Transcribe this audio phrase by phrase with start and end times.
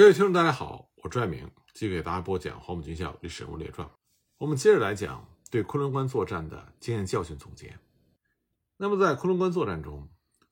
[0.00, 3.86] 各位听众，大家好，我朱爱明，继续给大家播讲《黄埔军校历史人物列传》。
[4.38, 7.78] 我们接着来讲对昆仑关作战的经验教训总结。
[8.78, 10.08] 那么，在昆仑关作战中，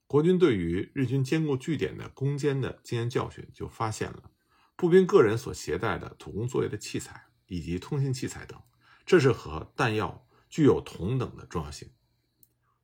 [0.07, 4.25] 国军对于日军坚固据点的攻坚的经验教训，就发现了
[4.77, 8.61] 步兵个人所携带的土工作业的器材以及通信器材等，
[9.07, 11.89] 这是和弹药具有同等的重要性。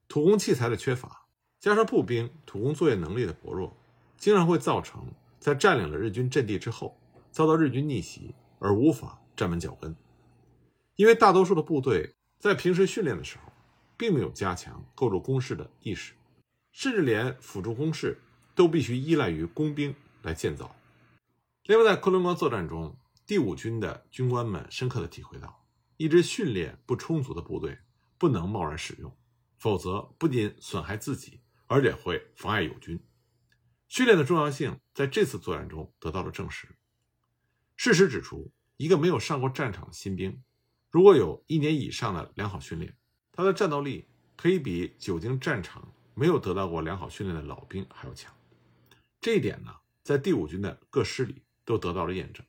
[0.08, 1.26] 土工器材的缺乏，
[1.60, 3.76] 加上步兵土工作业能力的薄弱，
[4.16, 5.12] 经常会造成。
[5.45, 6.98] 在占领了日军阵地之后，
[7.30, 9.94] 遭到日军逆袭而无法站稳脚跟，
[10.96, 13.53] 因为大多数的部队在平时训练的时候，
[13.94, 16.14] 并没有加强构筑工事的意识，
[16.72, 18.18] 甚至连辅助工事
[18.54, 20.75] 都必须依赖于工兵来建造。
[21.64, 25.62] 另外，在昆仑关作战中，第五军的军官们深刻的体会到，
[25.98, 27.76] 一支训练不充足的部队
[28.17, 29.14] 不能贸然使用，
[29.58, 32.98] 否则不仅损害自己，而且会妨碍友军。
[33.94, 36.66] 训练的重要性在这次作战中得到了证实。
[37.77, 40.42] 事实指出，一个没有上过战场的新兵，
[40.91, 42.97] 如果有一年以上的良好训练，
[43.31, 48.34] 他的战斗力可以比久经战场、没有得到过良好训练的老兵还要强。
[49.20, 49.72] 这一点呢，
[50.03, 52.45] 在第五军的各师里都得到了验证。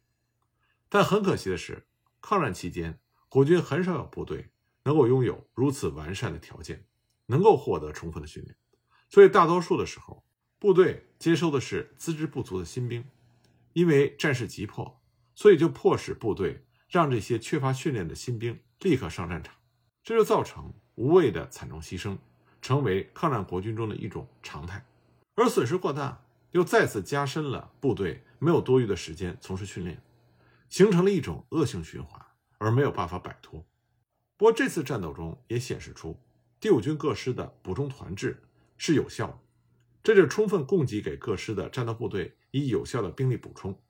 [0.90, 1.86] 但很可惜的是，
[2.22, 4.50] 抗战期间，国军很少有部队
[4.82, 6.88] 能够拥有如此完善的条件，
[7.28, 8.56] 能够获得充分的训练，
[9.12, 10.26] 所以大多数的时候。
[10.66, 13.06] 部队接收的是资质不足的新兵，
[13.74, 15.00] 因为战事急迫，
[15.36, 19.54] 所以就迫使部队让这些缺乏训练的新兵立刻上战场，
[20.02, 22.18] 这就造成无谓的惨重牺牲，
[22.64, 24.84] 成为抗战国军中的一种常态。
[25.36, 30.02] 而损失过大，又再次加深了部队没有多余的时间从事训练，
[30.68, 32.20] 形成了一种恶性循环，
[32.58, 33.64] 而没有办法摆脱。
[34.36, 36.20] 不过这次战斗中也显示出
[36.60, 38.42] 第五军各师的补充团制
[38.80, 39.45] 是有效的。
[40.06, 43.82] 这就充分供给给各师的战斗部队以有效的兵力补充。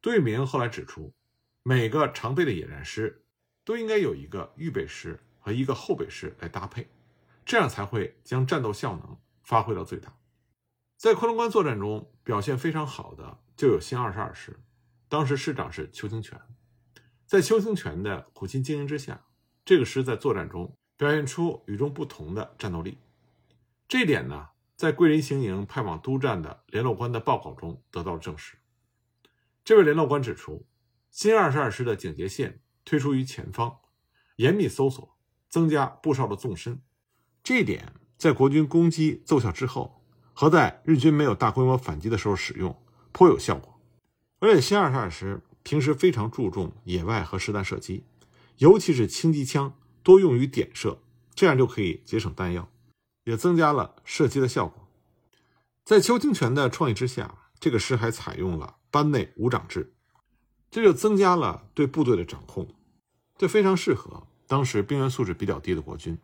[0.00, 1.12] 杜聿明后来指出，
[1.62, 3.26] 每个常备的野战师
[3.62, 6.88] 都应该有一个预备师和一个后备师来搭配，
[7.44, 10.16] 这样才会将战斗效能发挥到最大。
[10.96, 14.58] 在昆仑关作战中表现非常好的就有新二十二师，
[15.10, 16.40] 当时师长是邱清泉。
[17.26, 19.26] 在邱清泉的苦心经营之下，
[19.62, 22.96] 这个师在作战中表现出与众不同的战斗力。
[23.86, 24.48] 这点呢？
[24.76, 28.56] 在桂林行营派往督战的联络官的报告中得到了证实。
[29.64, 30.66] 这位联络官指出，
[31.10, 33.78] 新二十二师的警戒线推出于前方，
[34.36, 35.16] 严密搜索，
[35.48, 36.82] 增加步哨的纵深。
[37.42, 42.76] 这一点在国军攻击奏效之后，和在日军没有大规模反击的时候使用
[43.12, 43.80] 颇有效果。
[44.40, 48.04] 而且新二十二师平时非常注重野外和实弹射击，
[48.58, 50.98] 尤其是轻机枪多用于点射，
[51.34, 52.68] 这样就可以节省弹药。
[53.24, 54.88] 也增加了射击的效果。
[55.84, 59.94] 在邱清泉的创意之下，这个师还采用了班内无长制，
[60.70, 62.74] 这就增加了对部队的掌控，
[63.36, 66.18] 这非常适合当时兵员素质比较低的国军。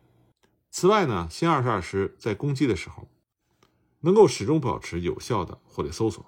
[0.71, 3.07] 此外呢，新二十二师在攻击的时候，
[3.99, 6.25] 能够始终保持有效的火力搜索，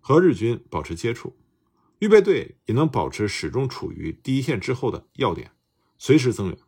[0.00, 1.36] 和日军保持接触，
[1.98, 5.52] 预备队也能保持始终处于第一线之后的要点，
[5.98, 6.58] 随时增援。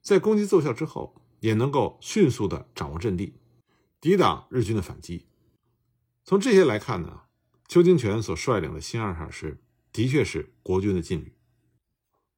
[0.00, 1.22] 在攻击奏效之后。
[1.46, 3.38] 也能够迅速的掌握阵地，
[4.00, 5.28] 抵挡日军的反击。
[6.24, 7.20] 从这些来看呢，
[7.68, 9.62] 邱清泉所率领的新二十二师
[9.92, 11.36] 的确是国军的劲旅。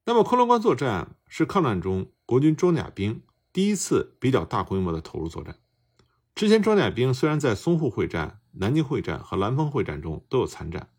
[0.05, 5.57] 那么，昆仑关作战是抗战中国军装甲兵第一次比较大规模的投入作战。
[6.35, 10.91] 之前，装甲兵虽然在淞沪会战、南京会战和兰峰会战中都有参战，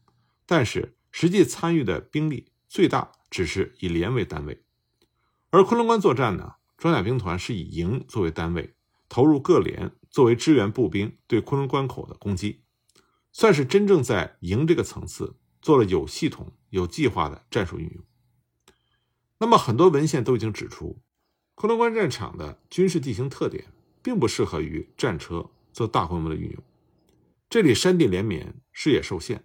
[0.47, 4.65] 但是实际参与的兵力最大只是以连为单位，
[5.50, 6.56] 而昆仑关作战呢？
[6.80, 8.72] 装甲兵团是以营作为单位，
[9.06, 12.62] 投入各连作为支援步兵对昆仑关口的攻击，
[13.32, 18.02] 算是真正在营这个层次做了有系统、有计划的战术运用。
[19.41, 21.02] 那么，很多文献都已经指出，
[21.54, 23.66] 昆仑关战场的军事地形特点
[24.02, 26.62] 并不适合于战车做大规模的运用。
[27.50, 29.44] 这里山地连绵，视野受限，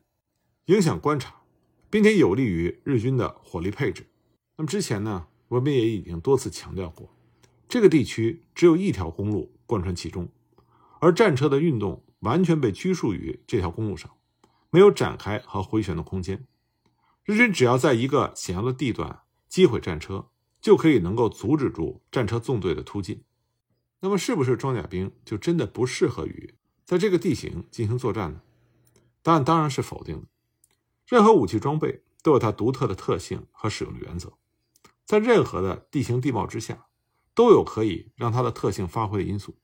[0.67, 1.41] 影响观察，
[1.89, 4.07] 并且有利于日军的火力配置。
[4.55, 7.13] 那么之前呢，我们也已经多次强调过。
[7.67, 10.29] 这个地区只有一条公路贯穿其中，
[10.99, 14.11] 而战车的运动完全被拘束于这条公路上，
[14.69, 16.47] 没有展开和回旋的空间。
[17.23, 20.29] 日军只要在一个险要的地段击毁战车，
[20.61, 23.23] 就可以能够阻止住战车纵队的突进。
[24.01, 26.53] 那么，是不是装甲兵就真的不适合于
[26.83, 28.41] 在这个地形进行作战呢？
[29.23, 30.27] 答案当然是否定的。
[31.07, 34.33] 任何武器装备都有它独特的特性和使用的原则，
[35.03, 36.85] 在任何的地形地貌之下。
[37.35, 39.59] 都有可以让它的特性发挥的因素，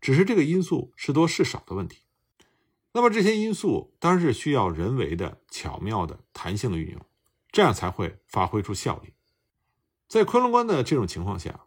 [0.00, 2.04] 只是这个因素是多是少的问题。
[2.92, 7.00] 那么这些因素当然是需要人为的巧妙的弹性的运用，
[7.52, 9.14] 这样才会发挥出效力。
[10.08, 11.66] 在昆仑关的这种情况下，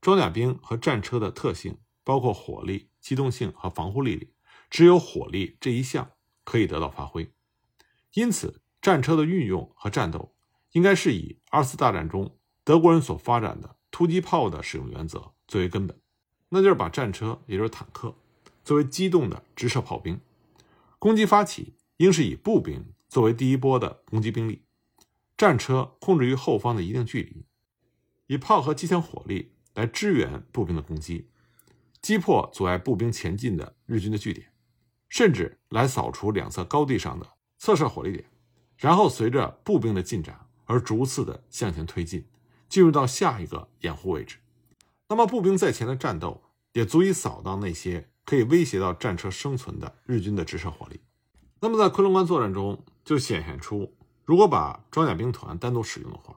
[0.00, 4.34] 装甲兵和战车的特性，包括火力、机动性和防护力里，
[4.70, 6.12] 只有火力这一项
[6.44, 7.32] 可以得到发挥。
[8.12, 10.34] 因此，战车的运用和战斗
[10.72, 15.96] 应该是以二次大战中德国人所发展的突击炮的使用原则最为根本，
[16.48, 18.16] 那就是把战车，也就是坦克，
[18.64, 20.18] 作为机动的直射炮兵。
[20.98, 24.62] 攻击发起应是以步兵作为第一波的攻击兵力，
[25.36, 27.44] 战车控制于后方的一定距离，
[28.26, 31.28] 以炮和机枪火力来支援步兵的攻击，
[32.00, 34.48] 击破阻碍步兵前进的日军的据点，
[35.08, 37.28] 甚至来扫除两侧高地上的
[37.58, 38.24] 侧射火力点，
[38.76, 42.24] 然后随着步兵的进展而逐次的向前推进，
[42.72, 44.38] 进入到下一个掩护位置。
[45.08, 46.42] 那么步兵在前的战斗
[46.72, 48.08] 也足以扫荡那些。
[48.24, 51.00] 可以威胁到战车生存的日军的直射火力。
[51.58, 56.36] 那么，在昆仑关作战中就显现出，如果把装甲兵团单独使用的话，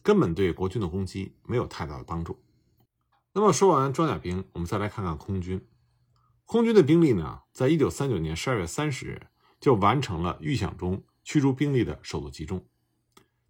[0.00, 2.40] 根本对国军的攻击没有太大的帮助。
[3.32, 5.60] 那么，说完装甲兵，我们再来看看空军。
[6.44, 9.26] 空军的兵力呢，在一九三九年十二月三十日
[9.60, 12.64] 就完成了预想中驱逐兵力的首度集中，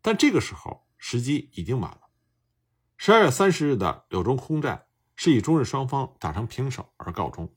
[0.01, 2.04] 但这个时候时机已经晚了。
[2.97, 4.87] 十二月三十日的柳中空战
[5.17, 7.53] 是以中日双方打成平手而告终。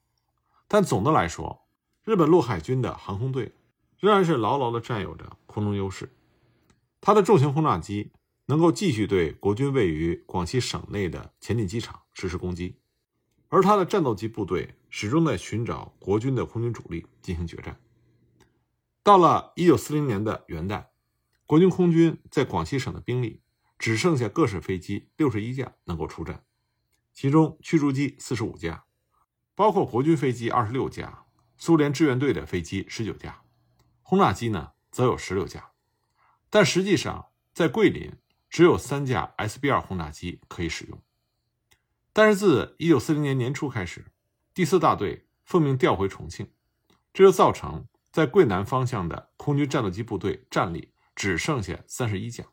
[0.68, 1.68] 但总的来说，
[2.04, 3.56] 日本陆海军的航空队
[4.00, 6.14] 仍然是牢牢地占有着空中优势。
[7.00, 8.12] 它的重型轰炸机
[8.48, 12.80] 能够继续对国军位于广西省内的前进机场实施攻击，
[13.48, 17.80] 而它的战斗机部队始终在寻找国军的空军主力进行决战。
[19.04, 20.88] 到了1940年的元旦，
[21.46, 23.42] 国军空军在广西省的兵力
[23.78, 26.44] 只剩下各式飞机61架能够出战，
[27.14, 28.86] 其中驱逐机45架。
[29.56, 31.26] 包括国军飞机二十六架，
[31.58, 33.42] 苏联志愿队的飞机十九架，
[34.04, 35.72] 轰炸机呢则有十六架，
[36.52, 38.14] 但实际上在桂林
[38.50, 41.02] 只有三架 SB 二轰炸机可以使用。
[42.14, 44.06] 但是自一九四零年年初开始，
[44.54, 46.52] 第四大队奉命调回重庆，
[47.12, 52.46] 这就造成在桂南方向的空军战斗机部队战力只剩下三十一架。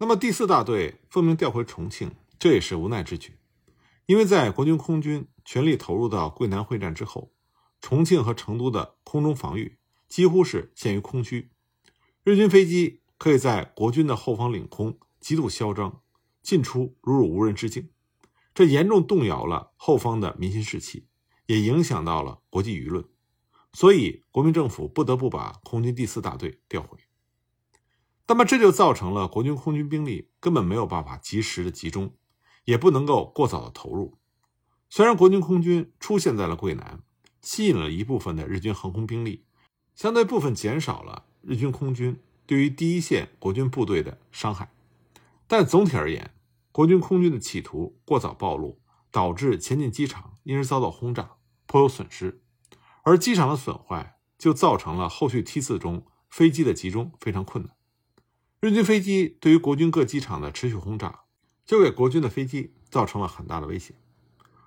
[0.00, 3.36] 那么第四大队奉命调回重庆，这也是无奈之举。
[4.06, 7.32] 因为在国军空军全力投入到桂南会战之后，
[7.80, 9.78] 重庆和成都的空中防御
[10.08, 11.50] 几乎是陷于空虚，
[12.22, 16.00] 日军飞机可以在国军的后方领空极度嚣张，
[16.42, 17.90] 进出如入无人之境，
[18.54, 21.08] 这严重动摇了后方的民心士气，
[21.46, 23.04] 也影响到了国际舆论，
[23.72, 26.96] 所以国民政府不得不把空军第四大队调回。
[28.28, 32.14] 那么这就造成了国军空军兵力根本没有办法及时的集中。
[32.64, 34.18] 也不能够过早的投入。
[34.90, 37.00] 虽然国军空军出现在了桂南，
[37.40, 39.46] 吸引了一部分的日军航空兵力，
[39.94, 44.70] 相对部分减少了日军空军对于第一线国军部队的伤害，
[45.46, 46.34] 但总体而言，
[46.70, 48.78] 国军空军的企图过早暴露，
[49.10, 52.42] 导致前进机场因而遭到轰炸，颇有损失。
[53.02, 57.74] 而机场的损坏就造成了后续梯次中飞机的集中非常困难。
[58.60, 61.20] 日军飞机对于国军各机场的持续轰炸。
[61.64, 63.92] 就给国军的飞机造成了很大的威胁，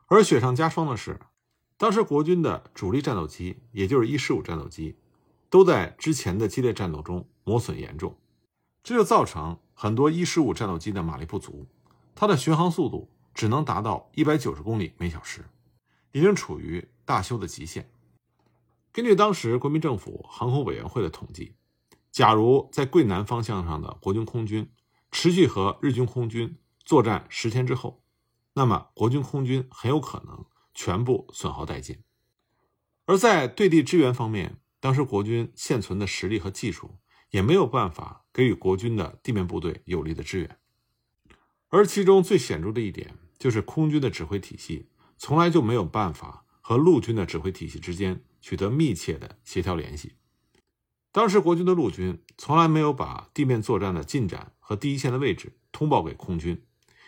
[0.06, 1.20] 而雪上加霜的是，
[1.76, 4.96] 当时国军的主力战斗机，也就是一十五战斗机，
[5.50, 8.16] 都在之前的激烈战斗中磨损严重，
[8.84, 11.66] 这就造成很多一十五战斗机的马力不足，
[12.14, 15.44] 它的巡航速度只能达到一百九十公里每小时，
[16.12, 17.90] 已经处于大修的极限。
[18.92, 21.56] 根据当时国民政府航空委员会的统计，
[22.12, 24.70] 假如在桂南方向上的国军空军
[25.12, 28.04] 持续和日军空军作战十天之后，
[28.54, 32.04] 那么国军空军很有可能全部损耗殆尽。
[33.06, 36.98] 而在对地支援方面，当时国军现存的实力和技术
[37.30, 40.58] 也没有办法给予国军的地面部队有力的支援。
[41.70, 50.16] 而其中最显著的一点就是空军的指挥体系从来就没有办法和陆军的指挥体系之间取得密切的协调联系。
[51.12, 56.62] 当时国军的陆军从来没有把地面作战的进展和第一线的位置通报给空军。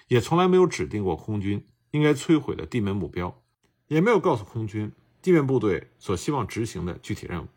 [0.10, 3.42] 也从来没有指定过空军应该摧毁的地面目标，
[3.88, 4.92] 也没有告诉空军
[5.22, 7.48] 地面部队所希望执行的具体任务。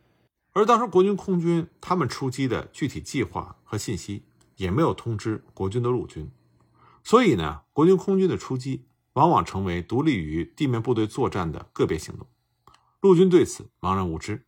[0.52, 4.22] 而当时国军空军他们出击的具体计划和信息
[4.54, 6.30] 也没有通知国军的陆军，
[7.02, 12.26] 所以呢，国军空军的出击往往成为独立于地面部队作战的个别行动，
[13.00, 14.46] 陆军对此茫然无知。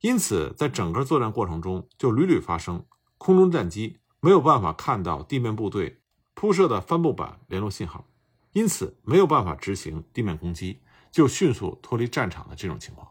[0.00, 2.84] 因此，在整个作战过程中，就屡屡发生
[3.16, 6.00] 空中战机没有办法看到地面部队。
[6.34, 8.06] 铺设的帆布板联络信号，
[8.52, 13.08] 因此没有办法执行地面攻击，就迅速脱离战场的这种情况。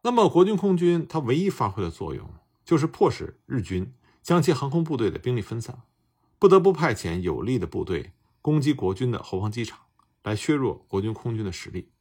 [0.00, 2.26] 那么，国军空军它唯一发挥的作用，
[2.64, 3.92] 就是迫使日军
[4.22, 5.82] 将其航空部队的兵力分散，
[6.38, 9.78] 不得不派遣有力的部队攻击国军的后方机场，
[10.22, 11.92] 来削弱国军空军的实力。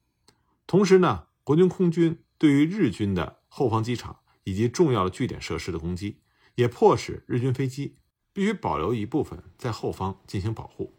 [0.66, 6.22] 同时呢，国军空军对于日军的后方机场以及重要的据点设施的攻击，
[6.56, 7.98] 也迫使日军飞机
[8.34, 10.96] 必须保留一部分在后方进行保护，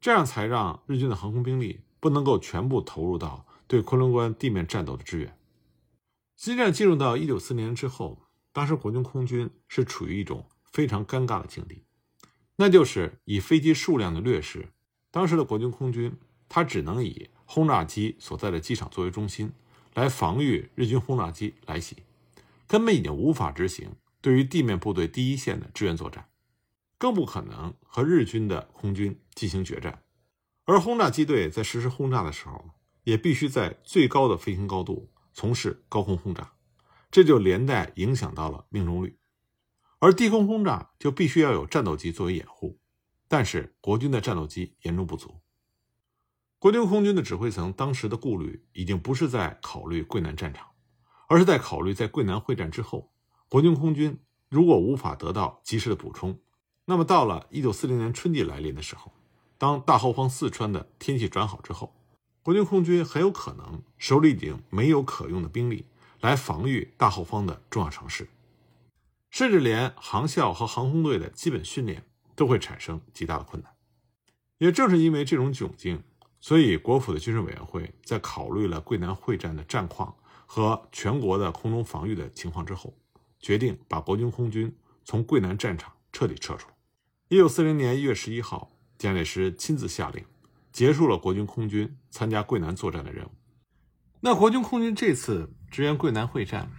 [0.00, 5.38] 这样才让日军的航空兵力不能够全部投入到对昆仑关地面战斗的支援。
[6.34, 11.84] 激战，进入到一九四年之后，当时国军空军是处于一种非常尴尬的境地，
[12.56, 14.70] 那就是以飞机数量的劣势，
[15.10, 19.52] 当时的国军空军它只能以轰炸机所在的机场作为中心，
[19.94, 21.96] 来防御日军轰炸机来袭，
[22.66, 26.28] 根本已经无法执行对于地面部队第一线的支援作战，
[26.98, 30.02] 更不可能和日军的空军进行决战。
[30.64, 32.70] 而轰炸机队在实施轰炸的时候，
[33.04, 35.10] 也必须在最高的飞行高度。
[35.34, 36.52] 从事高空轰炸，
[37.10, 39.18] 这就连带影响到了命中率。
[39.98, 42.78] 而低空轰炸就必须要有战斗机作为掩护，
[43.28, 45.41] 但是国军的战斗机严重不足。
[46.62, 50.68] 国军空军的指挥层当时的顾虑已经不是在考虑桂南战场，
[51.26, 53.10] 而是在考虑在桂南会战之后，
[53.48, 54.16] 国军空军
[54.48, 56.38] 如果无法得到及时的补充，
[56.84, 59.10] 那么到了一九四零年春季来临的时候，
[59.58, 61.92] 当大后方四川的天气转好之后。
[62.44, 65.86] 国军空军很有可能手里已经没有可用的兵力
[66.20, 68.28] 来防御大后方的重要城市，
[69.30, 72.04] 甚至连航校和航空队的基本训练
[72.36, 73.72] 都会产生极大的困难。
[74.58, 76.04] 也正是因为这种窘境，
[76.42, 82.92] 所以国府的军事委员会在考虑了桂南会战的战况和全国的空中防御的情况之后，
[83.38, 86.68] 决定把国军空军从桂南战场彻底撤出。
[87.28, 90.22] 一九四零年一月十一号，蒋介石亲自下令。
[90.72, 93.30] 结束了国军空军参加桂南作战的任务。
[94.20, 96.72] 那国军空军这次支援桂南会战，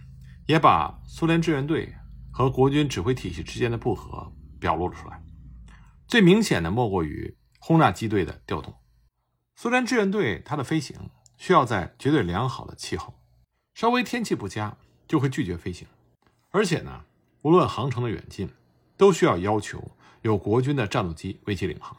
[0.47, 1.93] 也把苏联志愿队
[2.31, 5.23] 和国军指挥体系之间的不和表露了出来。
[6.07, 8.73] 最明显的莫过于轰炸机队的调动。
[9.55, 13.13] 苏联志愿队它的飞行需要在绝对良好的气候，
[13.73, 15.87] 稍微天气不佳就会拒绝飞行。
[16.49, 17.05] 而且呢，
[17.43, 18.49] 无论航程的远近，
[18.97, 19.91] 都需要要求
[20.21, 21.97] 有国军的战斗机为其领航。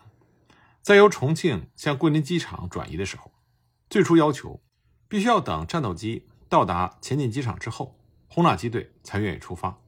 [0.83, 3.33] 在由重庆向桂林机场转移的时候，
[3.89, 4.63] 最初要求
[5.09, 9.79] 必须要等战斗机到达前进机场之后，轰炸机队才愿意出发。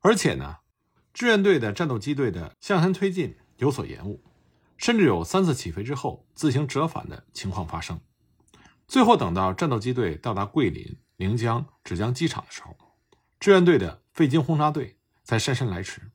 [0.00, 0.58] 而且呢，
[1.14, 4.22] 志愿队的战斗机队的向前推进有所延误，
[4.82, 8.00] 甚至有三次起飞之后自行折返的情况发生。
[8.88, 12.76] 最后等到战斗机队到达桂林、临江、芷江机场的时候，
[13.38, 16.10] 志愿队的废金轰炸队才姗姗来迟，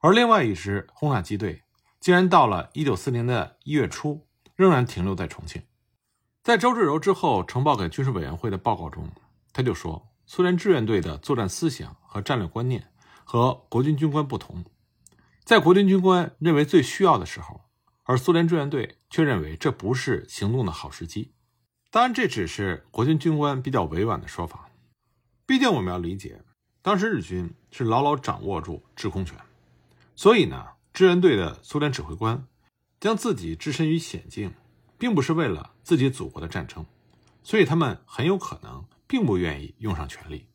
[0.00, 1.64] 而另外一支轰炸机队。
[2.00, 5.60] 竟然到了一九四零的一月初，仍然停留在重庆。
[6.42, 9.10] 在周志柔之后呈报给军事委员会的报告中，
[9.52, 12.86] 他就说，苏联志愿队的作战思想和战略观念
[13.24, 14.64] 和国军军官不同，
[15.44, 17.67] 在国军军官认为最需要的时候，
[18.08, 21.32] 而苏联志愿队却认为这不是行动的好时机。
[21.90, 24.70] 当然，这只是国军军官比较委婉的说法。
[25.44, 26.40] 毕竟，我们要理解，
[26.80, 29.36] 当时日军是牢牢掌握住制空权，
[30.16, 30.68] 所以呢。
[30.90, 32.44] 志愿队的苏联指挥官
[32.98, 34.52] 将自己置身于险境，
[34.98, 36.84] 并不是为了自己祖国的战争，
[37.44, 40.46] 所以他们很有可能并不愿意用上全力。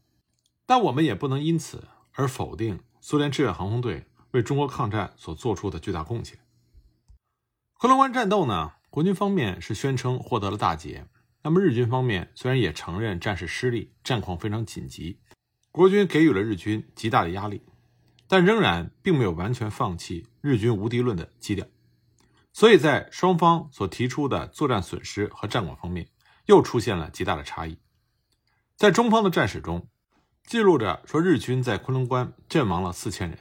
[0.66, 6.38] 但我们也不能因此而否定苏联志愿航空队为中国抗战所做出的巨大贡献。
[7.84, 11.06] 昆仑关战斗呢，国军方面是宣称获得了大捷，
[11.42, 15.20] 那么日军方面虽然也承认战事失利，战况非常紧急，
[15.70, 17.62] 国军给予了日军极大的压力。
[18.26, 21.68] 但仍然并没有完全放弃日军无敌论的基调，
[22.54, 26.08] 所以在双方所提出的作战损失和战果方面，
[26.46, 27.78] 又出现了极大的差异。
[28.78, 29.90] 在中方的战史中，
[30.46, 33.38] 记录着说日军在昆仑关阵亡了四千人，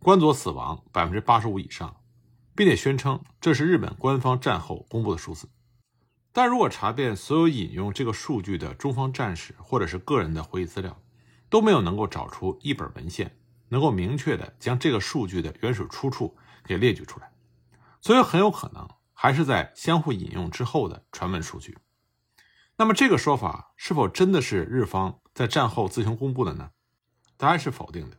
[0.00, 1.95] 关左死亡百分之八十五以上，
[2.56, 5.48] 并且宣称这是日本官方战后公布的数字。
[6.32, 11.00] 但如果查遍所有引用这个数据的中方战史或者是个人的回忆资料，
[11.48, 13.38] 都没有能够找出一本文献。
[13.68, 17.32] 能够明确的将这个数据的原始出处给列举出来，
[18.00, 21.76] 所以很有可能还是在相互引用之后的传闻数据。
[22.76, 26.70] 那么这个说法是否真的是日方在战后自行公布的呢？
[27.36, 28.16] 答案是否定的，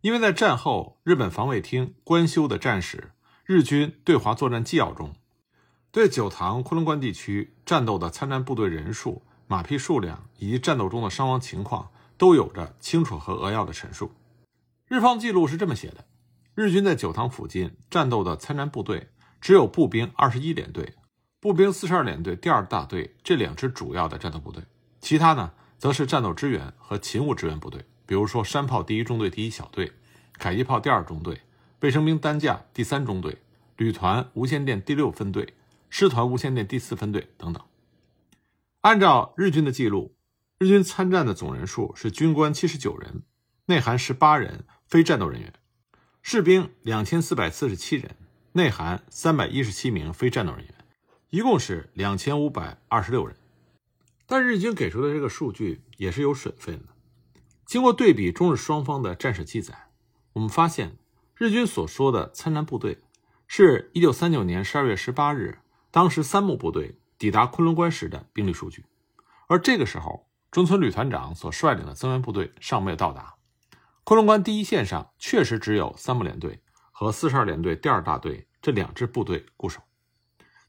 [0.00, 3.12] 因为在战后日本防卫厅官修的战史
[3.52, 5.14] 《日军对华作战纪要》中，
[5.90, 14.12] 对九塘昆仑关地区战斗的参战部队人数、马匹数量以及战斗中的伤亡情况都有着清楚和扼要的陈述。
[14.88, 16.06] 日方记录是这么写的：
[16.54, 20.94] 日军在九塘附近战斗的参战部队只有步兵二十一联队、
[21.38, 24.64] 步兵四十二联队第二大队这两支主要的战斗部队，
[25.02, 29.92] 其他呢则是战斗支援和勤务支援部队，比如说山炮第一中队第一小队、
[30.38, 31.42] 迫击炮第二中队、
[31.82, 33.38] 卫生兵担架第三中队、
[33.76, 35.54] 旅团无线电第六分队、
[35.90, 37.60] 师团无线电第四分队等等。
[38.82, 40.14] 按照日军的记录，
[40.58, 43.24] 日军参战的总人数是军官七十九人，
[43.66, 45.50] 内含十八人非战斗人员；
[46.22, 48.14] 士兵两千四百四十七人，
[48.52, 50.72] 内含三百一十七名非战斗人员，
[51.30, 53.34] 一共是两千五百二十六人。
[54.24, 56.92] 但日军给出的这个数据也是有水分的。
[57.66, 59.88] 经过对比中日双方的战史记载，
[60.34, 60.96] 我们发现
[61.34, 63.02] 日军所说的参战部队，
[63.46, 65.58] 是一九三九年十二月十八日，
[65.90, 68.84] 当时三木部队抵达昆仑关时的兵力数据。
[69.48, 73.34] 而这个时候，中村旅团长所率领的增援部队尚没有到达，
[74.04, 79.80] 昆仑关第一线上确实只有三木联队和四十二联队第二大队这两支部队固守。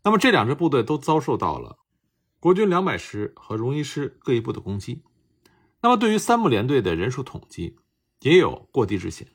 [0.03, 1.77] 那么这两支部队都遭受到了。
[2.39, 5.03] 国军两百师和荣一师各一部的攻击，
[5.81, 7.77] 那么对于三木联队的人数统计
[8.19, 9.27] 也有过低之嫌。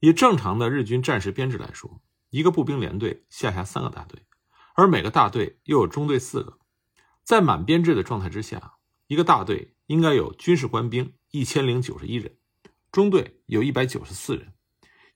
[0.00, 4.22] 以正常的日军战时编制来说，一个步兵连队下辖三个大队，
[4.74, 6.58] 而每个大队又有中队四个，
[7.24, 8.74] 在满编制的状态之下，
[9.06, 12.36] 一个大队应该有军事官兵一千零九十一人，
[12.90, 14.52] 中队有一百九十四人，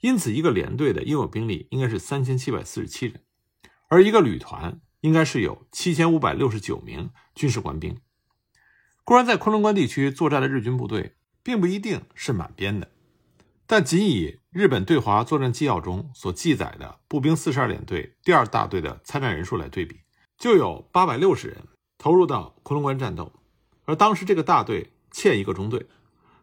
[0.01, 3.23] 因此一个连队的应有兵力应该是三千七百四十七人，
[3.89, 4.81] 而一个旅团。
[5.03, 8.01] 应该是有七千五百六十九名军事官兵。
[9.03, 12.93] 固然，在昆仑关地区作战的日军部队并不一定是满编的，
[13.67, 20.00] 但仅以日本对华作战纪要中所记载的步兵四十二联队第二大队的参战人数来对比，
[20.37, 21.64] 就有八百六十人
[21.97, 23.32] 投入到昆仑关战斗。
[23.85, 25.87] 而当时这个大队欠一个中队，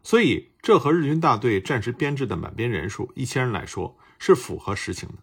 [0.02, 5.18] 所以这和日军大队战时编制的满编人数一千人来说是符合实情的。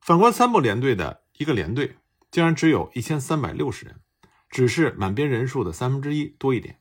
[0.00, 1.96] 反观三木联队的一个连队。
[2.30, 3.96] 竟然只有一千三百六十人，
[4.48, 6.78] 只是满编人数的三分之一多一点。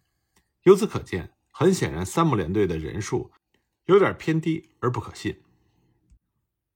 [0.61, 3.31] 由此可见，很显然三木联队的人数
[3.89, 5.41] 有点偏低而不可信。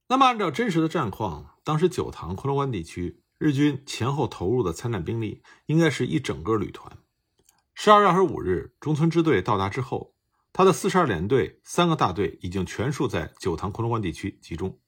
[0.08, 6.98] 那么，按照真实的战况，当时九塘昆仑关地区日军前后投入的参战兵力应该是一整个旅团。
[7.76, 10.16] 十二月二十五日，中村支队到达之后，
[10.52, 14.80] 他的四十二联队三个大队已经全数在九塘昆仑关地区集中，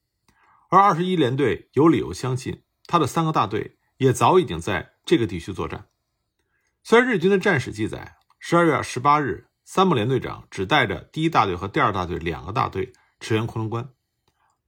[0.68, 3.78] 而二十一联队有理由相信他的三个大队。
[3.98, 5.86] 也早已经在这个地区作战。
[6.82, 13.90] 虽然日军的战史记载，十二月十八日，三木联队长只带着第一大队和第二大队两个大队驰援昆仑关，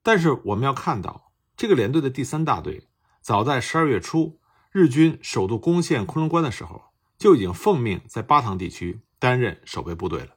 [0.02, 2.88] 但是我们要看到，这个连队的第三大队
[3.20, 4.40] 早在十二月初，
[4.72, 10.34] 日军首度攻陷昆仑关的时候，就已经奉命在巴塘地区担任守备部队了。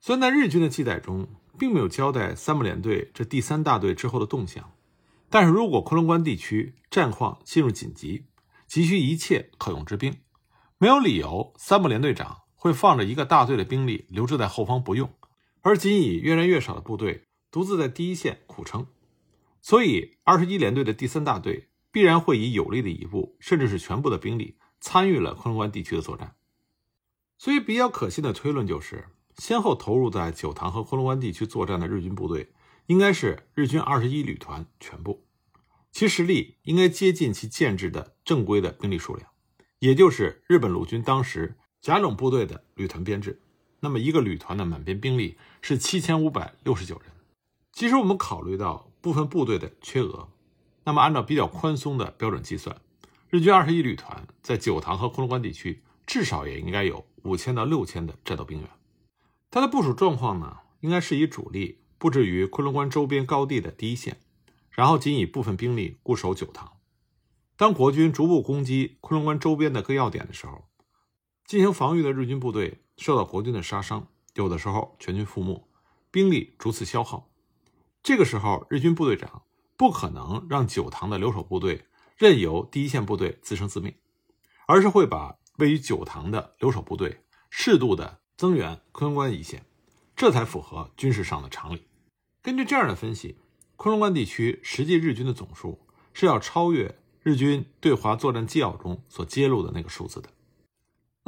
[0.00, 1.26] 虽然在日军的记载中，
[1.58, 4.72] 并没有交代三木联队这第三大队之后的动向。
[5.28, 8.26] 但是如果昆仑关地区战况进入紧急，
[8.68, 10.16] 急需一切可用之兵，
[10.78, 15.14] 没有理由三木联队长会放着一个大队的兵力留置在后方不用，
[15.62, 18.88] 而仅以越来越少的部队独自在第一线苦撑。
[19.62, 26.34] 所以，二十一联队的第三大队必然会以有力的一部，甚至是全部的兵力参与了昆仑关地区的作战。
[27.38, 29.06] 所以，比较可信的推论就是，
[29.38, 32.50] 先后投入在九塘和昆仑关地区作战的日军部队。
[32.86, 35.26] 应该是日军二十一旅团全部，
[35.90, 39.28] 其实力应该接近其建制的正规的兵力数量，
[39.80, 43.40] 也就是日本陆军当时甲种部队的旅团编制。
[43.80, 47.12] 那么一个旅团的满编兵力是七千五百六十九人。
[47.72, 50.28] 其实我们考虑到部分部队的缺额，
[50.84, 52.80] 那么按照比较宽松的标准计算，
[53.28, 58.68] 日军二十一旅团在九塘和昆仑关地区至少也应该有五千到六千的战斗兵员。
[59.50, 61.78] 它的部署状况呢，应该是以主力。
[61.98, 64.20] 布置于昆仑关周边高地的第一线，
[64.70, 66.72] 然后仅以部分兵力固守九塘。
[67.56, 70.68] 当国军逐步攻击昆仑关周边的各要点的时候，
[71.46, 75.68] 进行防御的日军部队受到国军的杀伤，有的时候全军覆没，
[76.10, 77.30] 兵力逐次消耗。
[78.02, 79.42] 这个时候，日军部队长
[79.76, 83.96] 不可能让九塘的留守部队任由第一线部队自生自灭，
[84.66, 89.64] 而是会把位于九塘的留守部队适度的增援昆仑关一线。
[90.16, 91.86] 这才符合军事上的常理。
[92.42, 93.38] 根据这样的分析，
[93.76, 95.78] 昆仑关地区实际日军的总数
[96.12, 100.30] 是要超越日军对华作战纪要中所揭露的那个数字的。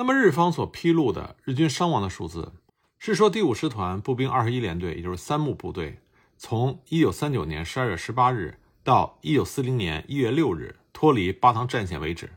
[0.00, 2.52] 那么，日方所披露的日军伤亡的数字，
[3.00, 6.00] 是说第五师团步兵二十一联队，也就是三木部队，
[6.37, 12.30] 从一九三九年十二月十八日到一九四零年一月六日脱离巴塘战线为止，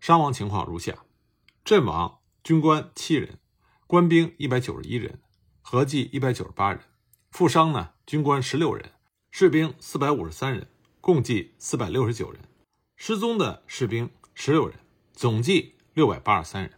[0.00, 1.04] 伤亡情况如下：
[1.62, 3.38] 阵亡军官七人，
[3.86, 5.20] 官兵一百九十一人。
[5.60, 6.80] 合计一百九十八人，
[7.30, 7.90] 负伤呢？
[8.06, 8.90] 军官十六人，
[9.30, 10.66] 士兵四百五十三人，
[11.02, 12.40] 共计四百六十九人。
[12.96, 14.78] 失踪的士兵十六人，
[15.12, 16.72] 总计六百八十三人。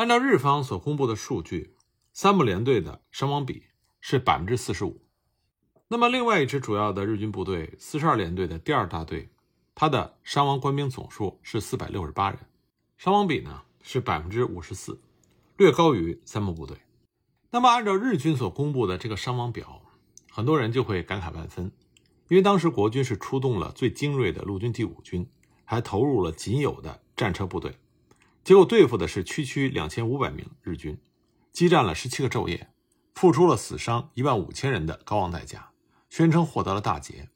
[0.00, 1.74] 按照日方所公布的数据，
[2.14, 3.64] 三木联队的伤亡比
[4.00, 5.02] 是百分之四十五。
[5.88, 9.28] 那么，另外一支主要的日军部队四十二联队的第二大队，
[9.74, 12.38] 它的伤亡官兵总数是四百六十八人，
[12.96, 14.98] 伤亡比呢是百分之五十四，
[15.58, 16.78] 略高于三木部队。
[17.50, 19.82] 那么，按照日军所公布的这个伤亡表，
[20.30, 21.70] 很多人就会感慨万分，
[22.28, 25.28] 因为当时国军是出动了最精锐的陆军第五军，
[25.66, 27.76] 还投入了仅有的战车部队，
[28.42, 30.98] 结果对付的是区区两千五百名日军，
[31.52, 32.70] 激战了十七个昼夜，
[33.14, 35.70] 付出了死伤一万五千人的高昂代价。
[36.08, 37.28] 宣称获得了大捷，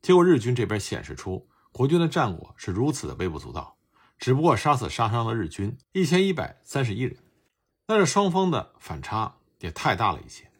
[0.00, 3.76] 结果日军这边显示出国军的战果是如此的微不足道，
[4.18, 7.18] 只不过杀死杀伤了日军一千一百三十一人，
[7.84, 10.50] 但是双方的反差也太大了一些。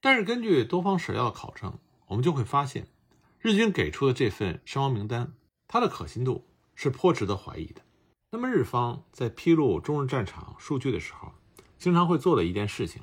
[0.00, 2.88] 但是根据多方史料的考证，我们就会发现，
[3.38, 5.34] 日军给出的这份伤亡名单，
[5.68, 7.82] 它的可信度是颇值得怀疑的。
[8.32, 11.32] 那么日方在披露中日战场数据的时候，
[11.78, 13.02] 经常会做的一件事情，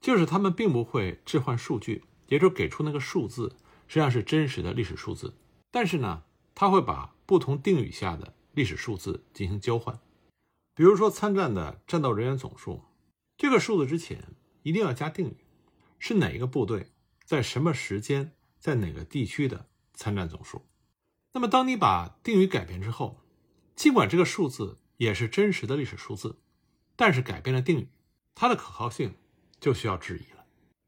[0.00, 2.04] 就是他们并不会置换数据。
[2.28, 5.34] 也就是给出那个数字实际上是真实的历史数字，
[5.70, 9.98] 但是呢，他会把不同定语下的历史数字进行交换。
[10.74, 12.82] 比如说参战的战斗人员总数，
[13.38, 15.38] 这个数字之前一定要加定语，
[15.98, 16.92] 是哪一个部队
[17.24, 20.66] 在什么时间在哪个地区的参战总数。
[21.32, 23.18] 那么当你把定语改变之后，
[23.78, 26.40] 尽管这个数字也是真实的历史数字，
[26.96, 27.88] 但是改变了定语，
[28.34, 29.14] 它的可靠性
[29.60, 30.44] 就需要质疑了。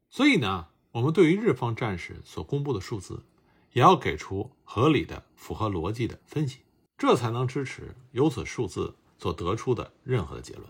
[0.09, 0.67] 所以呢？
[0.91, 3.23] 我们对于日方战士所公布的数字，
[3.71, 6.59] 也要给出合理的、符合逻辑的分析，
[6.97, 10.69] 这才能支持由此数字所得出的任何的结论。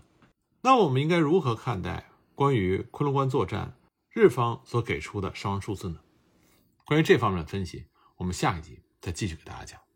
[0.62, 3.75] 那我们应该如何看待关于昆仑关作战
[4.12, 5.99] 日方所给出的伤亡数字呢？
[6.86, 7.86] 关于这方面的分析，
[8.17, 9.90] 我们下一集再继续给大家讲。